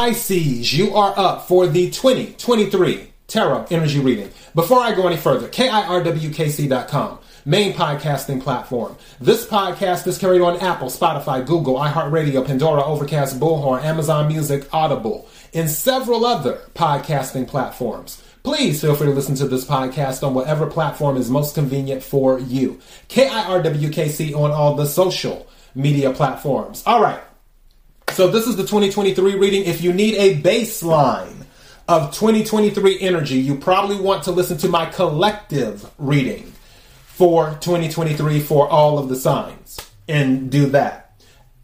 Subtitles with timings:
[0.00, 4.30] Pisces, you are up for the 2023 Tarot Energy Reading.
[4.54, 8.96] Before I go any further, KIRWKC.com, main podcasting platform.
[9.20, 15.28] This podcast is carried on Apple, Spotify, Google, iHeartRadio, Pandora, Overcast, Bullhorn, Amazon Music, Audible,
[15.52, 18.22] and several other podcasting platforms.
[18.42, 22.38] Please feel free to listen to this podcast on whatever platform is most convenient for
[22.38, 22.80] you.
[23.10, 26.82] KIRWKC on all the social media platforms.
[26.86, 27.20] All right.
[28.12, 29.64] So this is the 2023 reading.
[29.64, 31.46] If you need a baseline
[31.88, 36.52] of 2023 energy, you probably want to listen to my collective reading
[37.06, 39.78] for 2023 for all of the signs
[40.08, 41.22] and do that.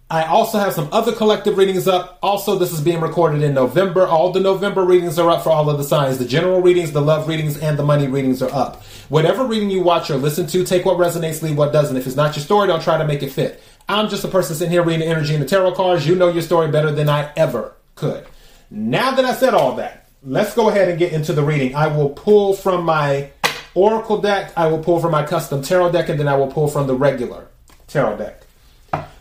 [0.09, 2.21] I also have some other collective readings up.
[2.23, 4.07] Also, this is being recorded in November.
[4.07, 6.19] All the November readings are up for all of the signs.
[6.19, 8.85] The general readings, the love readings, and the money readings are up.
[9.09, 11.97] Whatever reading you watch or listen to, take what resonates, leave what doesn't.
[11.97, 13.61] If it's not your story, don't try to make it fit.
[13.89, 16.07] I'm just a person sitting here reading the energy in the tarot cards.
[16.07, 18.27] You know your story better than I ever could.
[18.71, 21.75] Now that I said all that, let's go ahead and get into the reading.
[21.75, 23.31] I will pull from my
[23.75, 26.67] Oracle deck, I will pull from my custom tarot deck, and then I will pull
[26.67, 27.49] from the regular
[27.87, 28.43] tarot deck.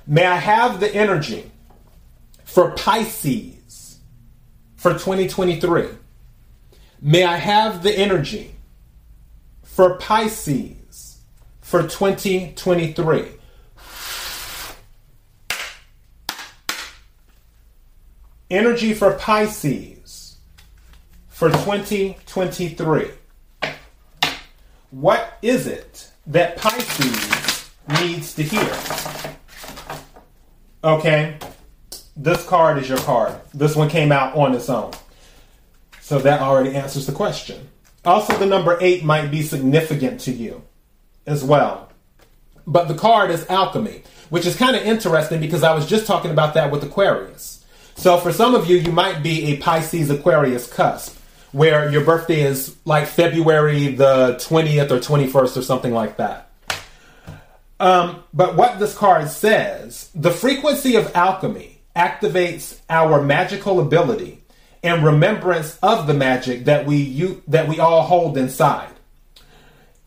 [0.08, 1.52] May I have the energy
[2.46, 4.00] for Pisces
[4.78, 5.90] for 2023?
[7.02, 8.56] May I have the energy
[9.64, 11.20] for Pisces
[11.62, 13.32] for 2023?
[18.52, 20.38] Energy for Pisces
[21.28, 23.08] for 2023.
[24.92, 28.72] What is it that Pisces needs to hear?
[30.84, 31.40] Okay,
[32.16, 33.34] this card is your card.
[33.56, 34.92] This one came out on its own.
[36.02, 37.68] So that already answers the question.
[38.06, 40.62] Also, the number eight might be significant to you
[41.26, 41.90] as well.
[42.68, 46.30] But the card is alchemy, which is kind of interesting because I was just talking
[46.30, 47.55] about that with Aquarius.
[47.96, 51.18] So for some of you, you might be a Pisces Aquarius cusp,
[51.52, 56.50] where your birthday is like February the 20th or 21st or something like that.
[57.80, 64.42] Um, but what this card says, the frequency of alchemy activates our magical ability
[64.84, 68.92] and remembrance of the magic that we you, that we all hold inside.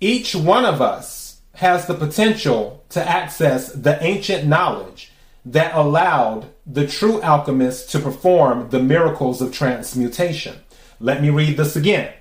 [0.01, 5.11] Each one of us has the potential to access the ancient knowledge
[5.53, 10.57] that allowed the true alchemists to perform the miracles of transmutation.
[11.01, 12.13] Let me read this again.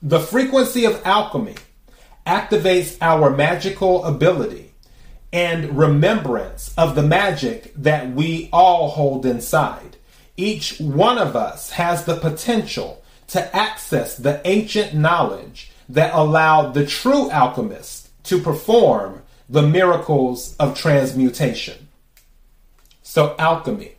[0.00, 1.56] The frequency of alchemy
[2.26, 4.72] activates our magical ability
[5.32, 9.96] and remembrance of the magic that we all hold inside.
[10.36, 16.86] Each one of us has the potential to access the ancient knowledge that allowed the
[16.86, 21.88] true alchemist to perform the miracles of transmutation.
[23.10, 23.96] So, alchemy.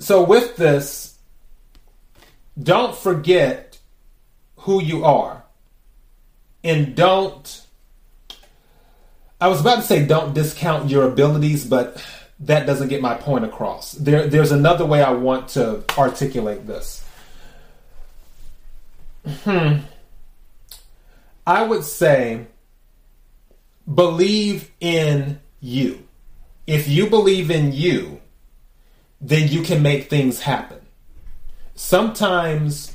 [0.00, 1.16] So, with this,
[2.62, 3.78] don't forget
[4.58, 5.42] who you are
[6.62, 7.64] and don't
[9.40, 12.06] I was about to say don't discount your abilities, but
[12.40, 13.92] that doesn't get my point across.
[13.92, 17.02] There, there's another way I want to articulate this.
[19.44, 19.78] Hmm.
[21.46, 22.48] I would say
[23.90, 26.06] believe in you.
[26.70, 28.20] If you believe in you,
[29.20, 30.78] then you can make things happen.
[31.74, 32.94] Sometimes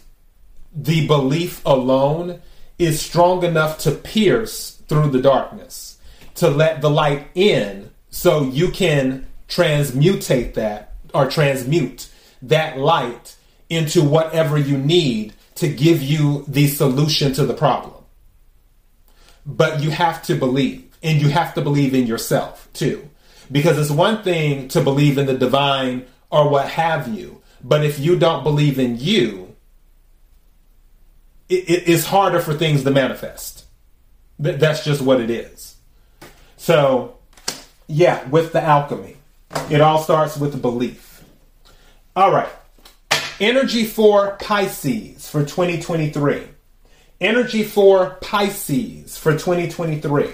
[0.73, 2.39] the belief alone
[2.79, 5.97] is strong enough to pierce through the darkness,
[6.35, 12.07] to let the light in so you can transmutate that or transmute
[12.43, 13.35] that light
[13.69, 18.05] into whatever you need to give you the solution to the problem.
[19.45, 23.09] But you have to believe, and you have to believe in yourself too.
[23.51, 27.99] Because it's one thing to believe in the divine or what have you, but if
[27.99, 29.55] you don't believe in you,
[31.49, 33.65] it, it, it's harder for things to manifest.
[34.37, 35.75] That's just what it is.
[36.57, 37.17] So,
[37.87, 39.17] yeah, with the alchemy,
[39.69, 41.23] it all starts with belief.
[42.15, 42.49] All right.
[43.39, 46.43] Energy for Pisces for 2023.
[47.21, 50.29] Energy for Pisces for 2023.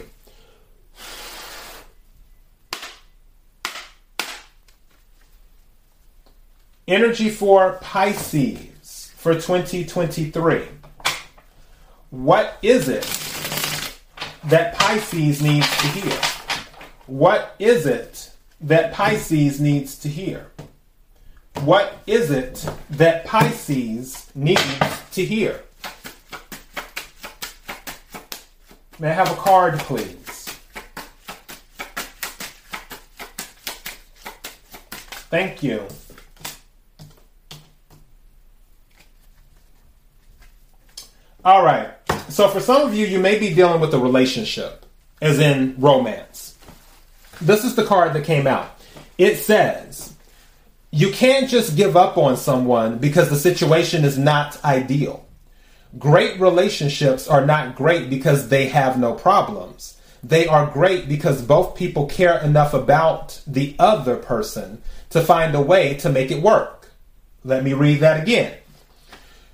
[6.92, 10.64] Energy for Pisces for 2023.
[12.10, 13.06] What is it
[14.44, 16.20] that Pisces needs to hear?
[17.08, 20.52] What is it that Pisces needs to hear?
[21.62, 25.62] What is it that Pisces needs to hear?
[29.00, 30.60] May I have a card, please?
[35.30, 35.88] Thank you.
[41.44, 41.90] All right.
[42.30, 44.86] So for some of you, you may be dealing with a relationship,
[45.22, 46.56] as in romance.
[47.42, 48.80] This is the card that came out.
[49.18, 50.14] It says,
[50.92, 55.26] you can't just give up on someone because the situation is not ideal.
[55.98, 60.00] Great relationships are not great because they have no problems.
[60.24, 65.62] They are great because both people care enough about the other person to find a
[65.62, 66.92] way to make it work.
[67.44, 68.58] Let me read that again.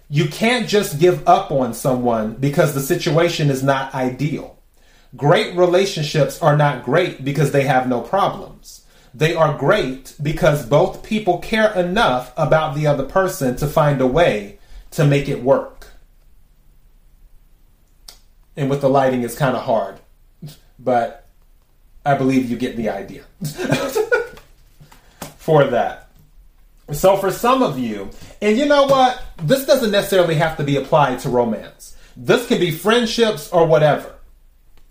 [0.10, 4.58] You can't just give up on someone because the situation is not ideal.
[5.16, 8.86] Great relationships are not great because they have no problems.
[9.14, 14.08] They are great because both people care enough about the other person to find a
[14.08, 14.60] way
[14.92, 15.88] to make it work.
[18.56, 20.00] And with the lighting, it's kind of hard,
[20.80, 21.28] but
[22.06, 23.24] I believe you get the idea
[25.38, 26.10] for that.
[26.92, 28.10] So for some of you,
[28.42, 29.24] and you know what?
[29.44, 31.96] This doesn't necessarily have to be applied to romance.
[32.16, 34.14] This can be friendships or whatever.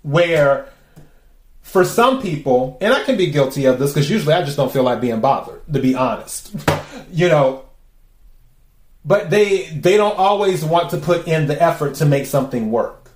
[0.03, 0.69] Where
[1.63, 4.73] for some people, and I can be guilty of this because usually I just don't
[4.73, 6.55] feel like being bothered, to be honest.
[7.13, 7.65] you know,
[9.05, 13.11] but they they don't always want to put in the effort to make something work.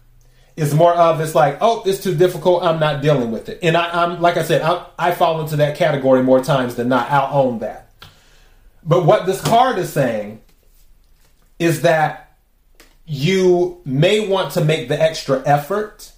[0.56, 2.62] It's more of it's like, oh, it's too difficult.
[2.62, 3.60] I'm not dealing with it.
[3.62, 6.88] And I, am like I said, I, I fall into that category more times than
[6.88, 7.10] not.
[7.10, 7.89] I'll own that.
[8.84, 10.40] But what this card is saying
[11.58, 12.36] is that
[13.06, 16.12] you may want to make the extra effort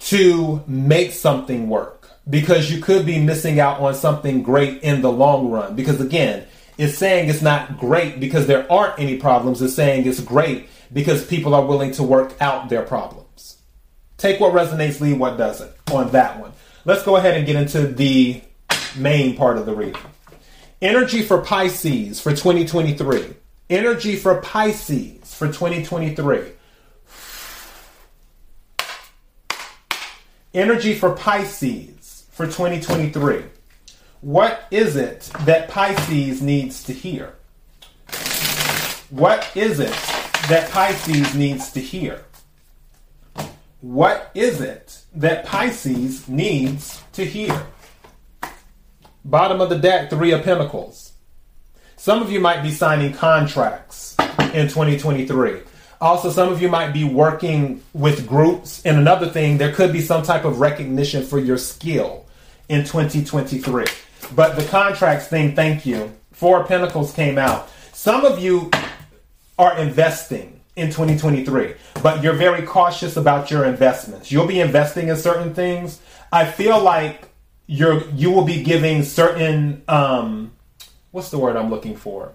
[0.00, 5.12] to make something work because you could be missing out on something great in the
[5.12, 5.76] long run.
[5.76, 6.46] Because again,
[6.78, 9.62] it's saying it's not great because there aren't any problems.
[9.62, 13.58] It's saying it's great because people are willing to work out their problems.
[14.16, 16.52] Take what resonates, leave what doesn't on that one.
[16.84, 18.42] Let's go ahead and get into the
[18.96, 20.02] main part of the reading.
[20.82, 23.36] Energy for Pisces for 2023.
[23.70, 26.42] Energy for Pisces for 2023.
[30.52, 33.44] Energy for Pisces for 2023.
[34.22, 37.36] What is it that Pisces needs to hear?
[39.10, 39.94] What is it
[40.48, 42.24] that Pisces needs to hear?
[43.80, 47.68] What is it that Pisces needs to hear?
[49.24, 51.12] Bottom of the deck, Three of Pentacles.
[51.96, 54.16] Some of you might be signing contracts
[54.52, 55.60] in 2023.
[56.00, 58.84] Also, some of you might be working with groups.
[58.84, 62.26] And another thing, there could be some type of recognition for your skill
[62.68, 63.84] in 2023.
[64.34, 66.12] But the contracts thing, thank you.
[66.32, 67.70] Four Pentacles came out.
[67.92, 68.72] Some of you
[69.56, 74.32] are investing in 2023, but you're very cautious about your investments.
[74.32, 76.00] You'll be investing in certain things.
[76.32, 77.28] I feel like
[77.72, 80.52] you're you will be giving certain um
[81.10, 82.32] what's the word I'm looking for?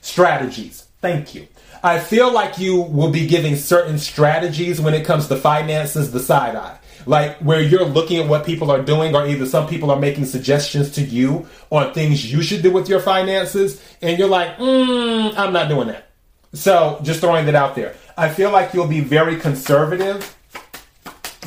[0.00, 0.86] Strategies.
[1.00, 1.46] Thank you.
[1.82, 6.20] I feel like you will be giving certain strategies when it comes to finances, the
[6.20, 6.78] side eye.
[7.06, 10.26] Like where you're looking at what people are doing, or either some people are making
[10.26, 15.36] suggestions to you on things you should do with your finances, and you're like, mm,
[15.36, 16.10] I'm not doing that.
[16.52, 17.94] So just throwing that out there.
[18.16, 20.36] I feel like you'll be very conservative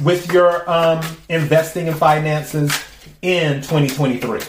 [0.04, 2.72] with your um, investing in finances
[3.22, 4.42] in 2023,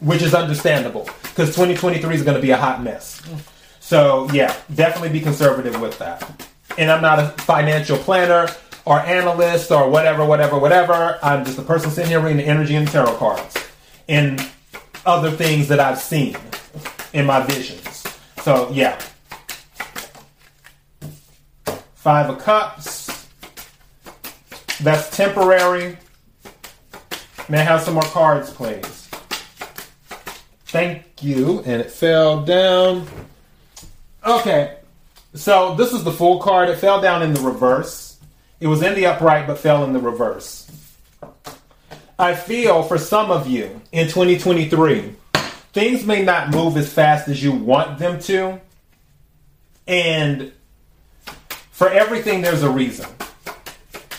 [0.00, 3.22] which is understandable because 2023 is going to be a hot mess.
[3.80, 6.48] So, yeah, definitely be conservative with that.
[6.76, 8.48] And I'm not a financial planner
[8.84, 11.18] or analyst or whatever, whatever, whatever.
[11.22, 13.56] I'm just a person sitting here reading the energy and tarot cards
[14.08, 14.44] and
[15.04, 16.36] other things that I've seen
[17.12, 18.06] in my visions.
[18.42, 19.00] So, yeah.
[21.94, 23.28] Five of Cups.
[24.80, 25.96] That's temporary.
[27.48, 29.08] May I have some more cards, please?
[30.66, 31.60] Thank you.
[31.60, 33.06] And it fell down.
[34.24, 34.78] Okay.
[35.34, 36.68] So this is the full card.
[36.68, 38.18] It fell down in the reverse.
[38.58, 40.68] It was in the upright but fell in the reverse.
[42.18, 45.12] I feel for some of you in 2023,
[45.72, 48.60] things may not move as fast as you want them to.
[49.86, 50.52] And
[51.70, 53.06] for everything, there's a reason.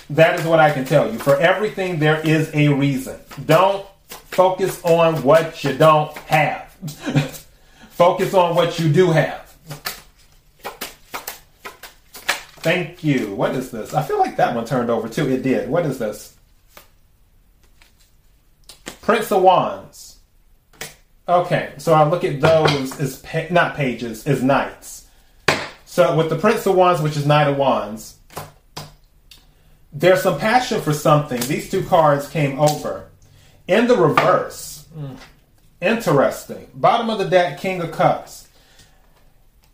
[0.10, 1.20] That is what I can tell you.
[1.20, 3.20] For everything, there is a reason.
[3.46, 6.72] Don't focus on what you don't have.
[7.90, 9.48] focus on what you do have.
[12.62, 13.34] Thank you.
[13.34, 13.94] What is this?
[13.94, 15.30] I feel like that one turned over too.
[15.30, 15.70] It did.
[15.70, 16.36] What is this?
[19.02, 20.20] Prince of Wands.
[21.30, 25.08] Okay, so I look at those as pa- not pages, as knights.
[25.86, 28.17] So with the Prince of Wands, which is Knight of Wands,
[30.00, 31.42] there's some passion for something.
[31.42, 33.10] These two cards came over.
[33.68, 35.18] In the reverse, mm.
[35.82, 36.68] interesting.
[36.75, 38.48] Bottom of the deck, King of Cups.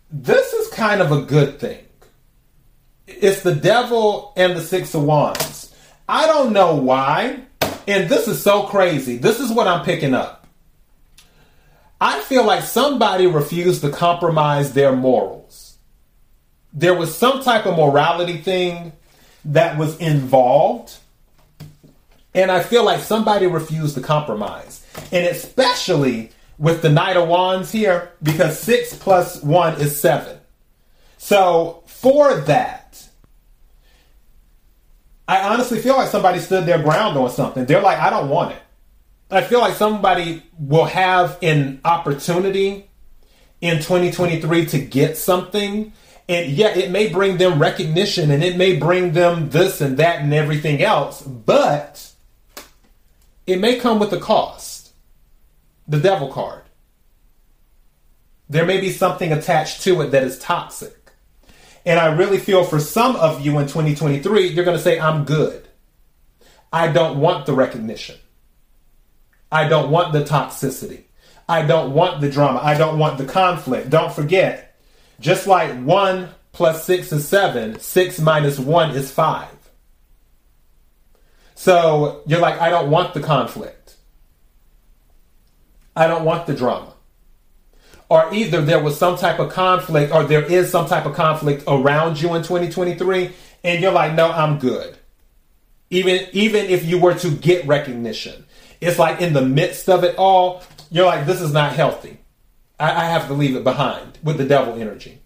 [0.09, 1.83] This is kind of a good thing.
[3.05, 5.75] it's the devil and the six of wands.
[6.07, 7.41] I don't know why,
[7.87, 9.17] and this is so crazy.
[9.17, 10.47] This is what I'm picking up.
[11.99, 15.77] I feel like somebody refused to compromise their morals.
[16.71, 18.93] There was some type of morality thing
[19.45, 20.97] that was involved.
[22.33, 24.85] And I feel like somebody refused to compromise.
[25.11, 30.37] And especially with the Knight of Wands here, because six plus one is seven.
[31.17, 33.07] So for that,
[35.27, 37.65] I honestly feel like somebody stood their ground on something.
[37.65, 38.61] They're like, I don't want it.
[39.31, 42.89] I feel like somebody will have an opportunity
[43.61, 45.93] in 2023 to get something.
[46.29, 50.21] And yeah, it may bring them recognition and it may bring them this and that
[50.21, 52.11] and everything else, but
[53.45, 54.91] it may come with a cost.
[55.87, 56.61] The devil card.
[58.49, 60.95] There may be something attached to it that is toxic.
[61.85, 65.25] And I really feel for some of you in 2023, you're going to say, I'm
[65.25, 65.67] good.
[66.71, 68.15] I don't want the recognition.
[69.51, 71.03] I don't want the toxicity.
[71.47, 72.59] I don't want the drama.
[72.63, 73.89] I don't want the conflict.
[73.89, 74.72] Don't forget,
[75.23, 79.49] just like one plus six is seven, six minus one is five.
[81.55, 83.95] So you're like, I don't want the conflict.
[85.95, 86.93] I don't want the drama
[88.13, 91.63] or either there was some type of conflict or there is some type of conflict
[91.67, 93.31] around you in 2023
[93.63, 94.95] and you're like no i'm good
[95.89, 98.45] even even if you were to get recognition
[98.81, 100.61] it's like in the midst of it all
[100.91, 102.17] you're like this is not healthy
[102.79, 105.19] i, I have to leave it behind with the devil energy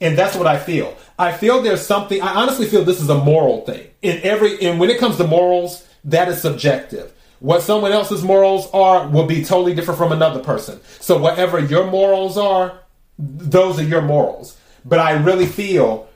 [0.00, 3.18] and that's what i feel i feel there's something i honestly feel this is a
[3.18, 7.92] moral thing in every and when it comes to morals that is subjective what someone
[7.92, 10.80] else's morals are will be totally different from another person.
[11.00, 12.80] So whatever your morals are,
[13.18, 14.58] those are your morals.
[14.84, 16.08] But I really feel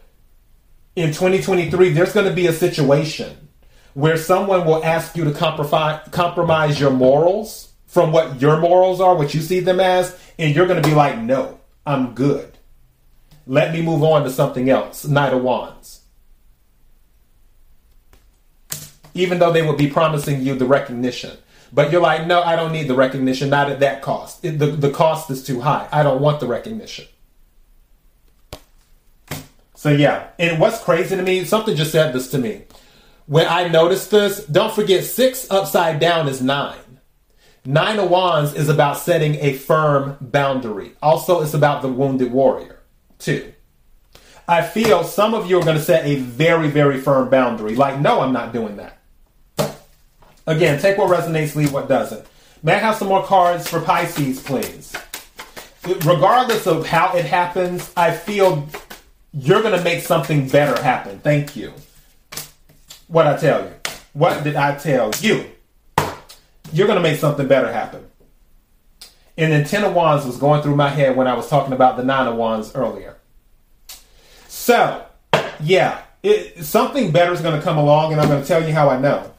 [0.97, 3.49] in 2023 there's going to be a situation
[3.95, 9.15] where someone will ask you to compromise, compromise your morals from what your morals are,
[9.15, 12.57] what you see them as, and you're going to be like, "No, I'm good.
[13.47, 16.01] Let me move on to something else." Knight of Wands.
[19.15, 21.37] even though they would be promising you the recognition.
[21.73, 24.45] But you're like, no, I don't need the recognition, not at that cost.
[24.45, 25.89] It, the, the cost is too high.
[25.93, 27.07] I don't want the recognition.
[29.75, 30.29] So, yeah.
[30.39, 32.63] And what's crazy to me, something just said this to me.
[33.27, 36.79] When I noticed this, don't forget six upside down is nine.
[37.65, 40.93] Nine of Wands is about setting a firm boundary.
[41.03, 42.81] Also, it's about the wounded warrior,
[43.19, 43.53] too.
[44.49, 47.77] I feel some of you are going to set a very, very firm boundary.
[47.77, 48.97] Like, no, I'm not doing that.
[50.47, 52.27] Again, take what resonates, leave what doesn't.
[52.63, 54.97] May I have some more cards for Pisces, please?
[55.85, 58.67] Regardless of how it happens, I feel
[59.33, 61.21] you're going to make something better happen.
[61.21, 61.73] Thank you.
[63.07, 63.75] What I tell you?
[64.15, 65.45] What did I tell you?
[66.73, 68.07] You're going to make something better happen.
[69.37, 71.97] And then Ten of Wands was going through my head when I was talking about
[71.97, 73.17] the Nine of Wands earlier.
[74.49, 75.05] So,
[75.61, 78.73] yeah, it, something better is going to come along, and I'm going to tell you
[78.73, 79.33] how I know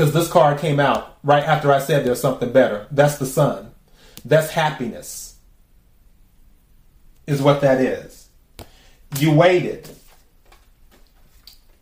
[0.00, 2.86] because this card came out right after I said there's something better.
[2.90, 3.72] That's the sun.
[4.24, 5.36] That's happiness,
[7.26, 8.28] is what that is.
[9.18, 9.90] You waited.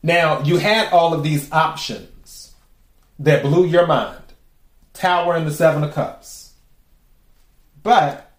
[0.02, 2.07] Now, you had all of these options
[3.18, 4.22] that blew your mind
[4.92, 6.54] Tower and the Seven of Cups.
[7.82, 8.30] But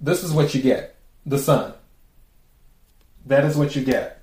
[0.00, 1.74] this is what you get the sun.
[3.26, 4.22] That is what you get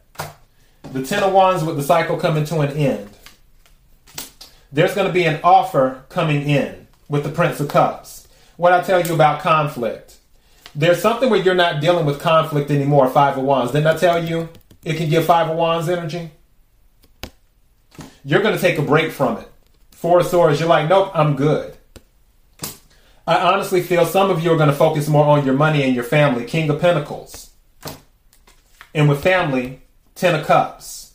[0.91, 3.09] the Ten of Wands with the cycle coming to an end.
[4.71, 8.27] There's going to be an offer coming in with the Prince of Cups.
[8.57, 10.17] What I tell you about conflict.
[10.75, 13.71] There's something where you're not dealing with conflict anymore, Five of Wands.
[13.71, 14.49] Didn't I tell you
[14.83, 16.31] it can give Five of Wands energy?
[18.23, 19.49] You're going to take a break from it.
[19.91, 21.77] Four of Swords, you're like, nope, I'm good.
[23.25, 25.95] I honestly feel some of you are going to focus more on your money and
[25.95, 26.45] your family.
[26.45, 27.51] King of Pentacles.
[28.93, 29.81] And with family,
[30.15, 31.13] Ten of Cups.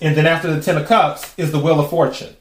[0.00, 2.36] And then after the Ten of Cups is the Wheel of Fortune.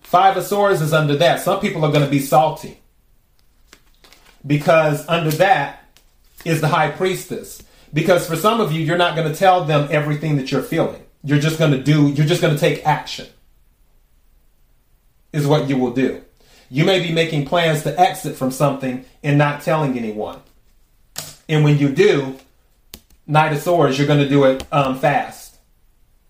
[0.00, 1.40] Five of Swords is under that.
[1.40, 2.80] Some people are going to be salty.
[4.44, 5.84] Because under that
[6.44, 7.62] is the High Priestess.
[7.92, 11.02] Because for some of you, you're not going to tell them everything that you're feeling.
[11.24, 13.26] You're just going to do, you're just going to take action,
[15.32, 16.22] is what you will do.
[16.70, 20.40] You may be making plans to exit from something and not telling anyone.
[21.48, 22.38] And when you do,
[23.26, 25.56] Knight of Swords, you're going to do it um, fast,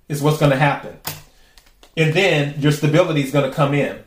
[0.09, 0.99] is what's going to happen.
[1.97, 4.02] And then your stability is going to come in.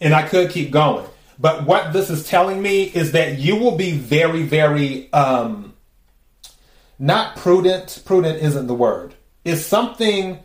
[0.00, 1.06] And I could keep going.
[1.38, 5.74] But what this is telling me is that you will be very, very, um,
[6.98, 8.02] not prudent.
[8.04, 9.14] Prudent isn't the word.
[9.44, 10.38] It's something,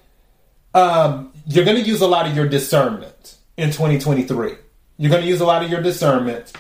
[0.74, 4.56] um, you're going to use a lot of your discernment in 2023.
[4.98, 6.52] You're going to use a lot of your discernment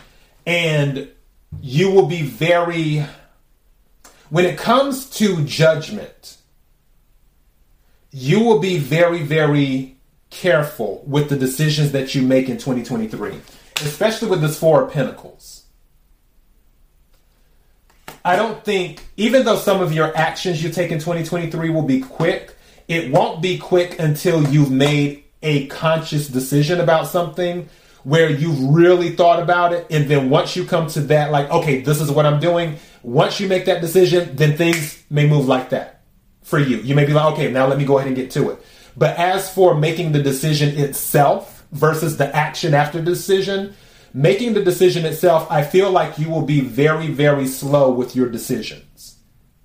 [0.45, 1.09] and
[1.61, 3.05] you will be very,
[4.29, 6.37] when it comes to judgment,
[8.11, 9.97] you will be very, very
[10.29, 13.39] careful with the decisions that you make in 2023,
[13.81, 15.63] especially with this Four of Pentacles.
[18.23, 22.01] I don't think, even though some of your actions you take in 2023 will be
[22.01, 22.55] quick,
[22.87, 27.69] it won't be quick until you've made a conscious decision about something
[28.03, 29.87] where you've really thought about it.
[29.89, 33.39] And then once you come to that, like, okay, this is what I'm doing, once
[33.39, 36.01] you make that decision, then things may move like that
[36.43, 36.77] for you.
[36.77, 38.63] You may be like, okay, now let me go ahead and get to it.
[38.97, 43.75] But as for making the decision itself versus the action after decision,
[44.13, 48.29] making the decision itself, I feel like you will be very, very slow with your
[48.29, 49.17] decisions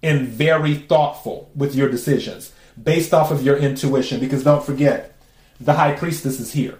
[0.03, 4.21] and very thoughtful with your decisions based off of your intuition.
[4.21, 5.17] Because don't forget,
[5.61, 6.79] the high priestess is here.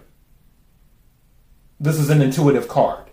[1.79, 3.09] This is an intuitive card.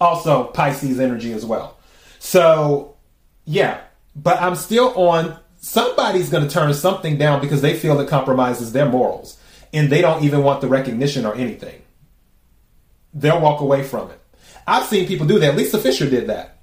[0.00, 1.76] Also, Pisces energy as well.
[2.18, 2.96] So,
[3.44, 3.80] yeah,
[4.16, 8.72] but I'm still on somebody's going to turn something down because they feel it compromises
[8.72, 9.38] their morals
[9.72, 11.82] and they don't even want the recognition or anything.
[13.14, 14.20] They'll walk away from it.
[14.66, 15.56] I've seen people do that.
[15.56, 16.58] Lisa Fischer did that.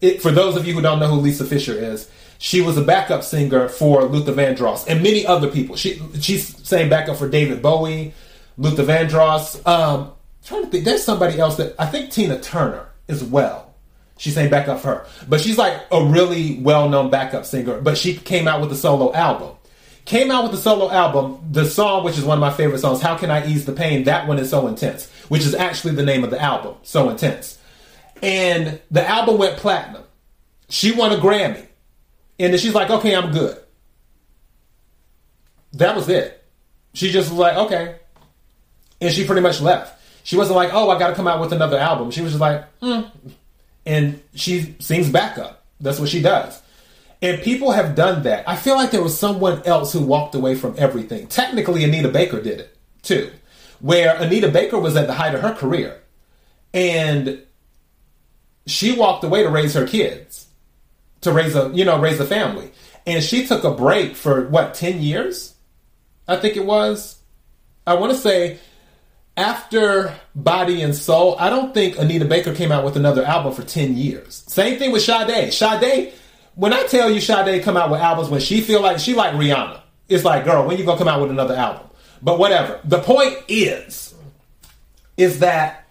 [0.00, 2.82] It, for those of you who don't know who Lisa Fischer is, she was a
[2.82, 5.76] backup singer for Luther Vandross and many other people.
[5.76, 8.14] She she's saying backup for David Bowie,
[8.58, 9.64] Luther Vandross.
[9.66, 10.12] Um,
[10.44, 13.74] trying to think, there's somebody else that I think Tina Turner as well.
[14.18, 17.80] She's saying backup for her, but she's like a really well-known backup singer.
[17.80, 19.56] But she came out with a solo album.
[20.04, 21.38] Came out with a solo album.
[21.52, 24.04] The song, which is one of my favorite songs, "How Can I Ease the Pain,"
[24.04, 26.74] that one is so intense, which is actually the name of the album.
[26.82, 27.58] So intense,
[28.20, 30.02] and the album went platinum.
[30.68, 31.66] She won a Grammy,
[32.40, 33.58] and then she's like, "Okay, I'm good."
[35.74, 36.42] That was it.
[36.94, 37.96] She just was like, "Okay,
[39.00, 40.00] and she pretty much left.
[40.24, 42.40] She wasn't like, "Oh, I got to come out with another album." She was just
[42.40, 43.02] like, hmm.
[43.84, 45.64] and she sings backup.
[45.80, 46.61] That's what she does.
[47.22, 48.48] And people have done that.
[48.48, 51.28] I feel like there was someone else who walked away from everything.
[51.28, 53.30] Technically, Anita Baker did it too,
[53.80, 56.02] where Anita Baker was at the height of her career,
[56.74, 57.40] and
[58.66, 60.48] she walked away to raise her kids,
[61.20, 62.72] to raise a you know raise a family,
[63.06, 65.54] and she took a break for what ten years,
[66.26, 67.20] I think it was.
[67.86, 68.58] I want to say
[69.36, 73.62] after Body and Soul, I don't think Anita Baker came out with another album for
[73.62, 74.44] 10 years.
[74.46, 75.52] Same thing with Sade.
[75.52, 76.12] Sade,
[76.54, 79.34] when I tell you Sade come out with albums when she feel like she like
[79.34, 81.86] Rihanna, it's like, girl, when you gonna come out with another album?
[82.22, 82.80] But whatever.
[82.84, 84.14] The point is,
[85.16, 85.86] is that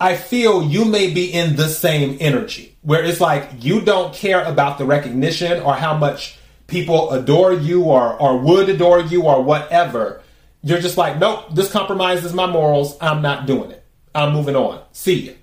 [0.00, 4.44] I feel you may be in the same energy where it's like you don't care
[4.44, 9.42] about the recognition or how much people adore you or, or would adore you or
[9.42, 10.22] whatever
[10.66, 12.96] you're just like, nope, this compromises my morals.
[13.00, 13.84] I'm not doing it.
[14.12, 14.82] I'm moving on.
[14.90, 15.36] See you.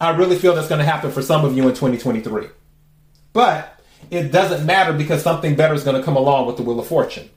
[0.00, 2.46] I really feel that's going to happen for some of you in 2023.
[3.36, 3.78] But
[4.10, 6.86] it doesn't matter because something better is going to come along with the Wheel of
[6.86, 7.28] Fortune.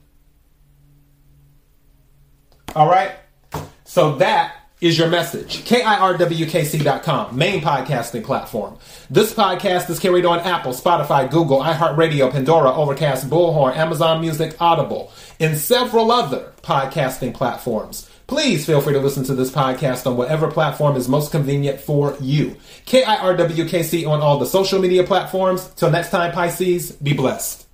[2.74, 3.12] All right?
[3.84, 5.58] So that is your message.
[5.64, 8.78] KIRWKC.com, main podcasting platform.
[9.10, 15.12] This podcast is carried on Apple, Spotify, Google, iHeartRadio, Pandora, Overcast, Bullhorn, Amazon Music, Audible,
[15.38, 18.09] and several other podcasting platforms.
[18.30, 22.16] Please feel free to listen to this podcast on whatever platform is most convenient for
[22.20, 22.56] you.
[22.86, 25.68] KIRWKC on all the social media platforms.
[25.74, 27.66] Till next time, Pisces, be blessed.